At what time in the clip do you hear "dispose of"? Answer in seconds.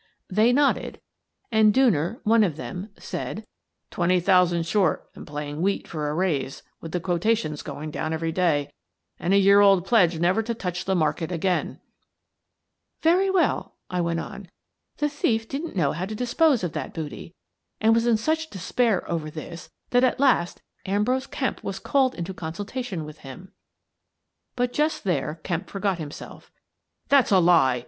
16.15-16.73